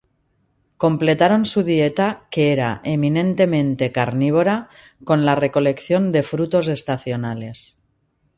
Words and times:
Completaron 0.77 1.45
su 1.45 1.61
dieta, 1.63 2.25
que 2.31 2.51
era 2.51 2.81
eminentemente 2.83 3.91
carnívora, 3.91 4.67
con 5.03 5.25
la 5.25 5.35
recolección 5.35 6.11
de 6.11 6.23
frutos 6.23 6.67
estacionales. 6.69 7.77